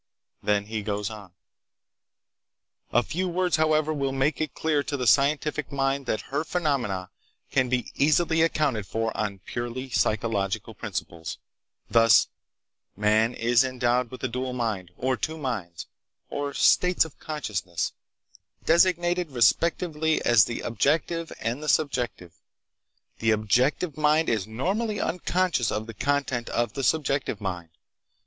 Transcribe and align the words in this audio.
Then 0.41 0.65
he 0.65 0.81
goes 0.81 1.11
on: 1.11 1.31
"A 2.91 3.03
few 3.03 3.27
words, 3.29 3.57
however, 3.57 3.93
will 3.93 4.11
make 4.11 4.41
it 4.41 4.55
clear 4.55 4.81
to 4.81 4.97
the 4.97 5.05
scientific 5.05 5.71
mind 5.71 6.07
that 6.07 6.21
her 6.31 6.43
phenomena 6.43 7.11
can 7.51 7.69
be 7.69 7.91
easily 7.93 8.41
accounted 8.41 8.87
for 8.87 9.15
on 9.15 9.41
purely 9.45 9.91
psychological 9.91 10.73
principles, 10.73 11.37
thus: 11.87 12.29
"Man 12.97 13.35
is 13.35 13.63
endowed 13.63 14.09
with 14.09 14.23
a 14.23 14.27
dual 14.27 14.53
mind, 14.53 14.89
or 14.97 15.15
two 15.15 15.37
minds, 15.37 15.85
or 16.31 16.55
states 16.55 17.05
of 17.05 17.19
consciousness, 17.19 17.93
designated, 18.65 19.29
respectively, 19.29 20.19
as 20.25 20.45
the 20.45 20.61
objective 20.61 21.31
and 21.41 21.61
the 21.61 21.69
subjective. 21.69 22.33
The 23.19 23.29
objective 23.29 23.95
mind 23.97 24.29
is 24.29 24.47
normally 24.47 24.99
unconscious 24.99 25.71
of 25.71 25.85
the 25.85 25.93
content 25.93 26.49
of 26.49 26.73
the 26.73 26.83
subjective 26.83 27.39
mind. 27.39 27.69